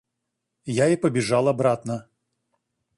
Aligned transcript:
Я 0.65 0.87
и 0.87 0.97
побежал 0.97 1.47
обратно. 1.47 2.09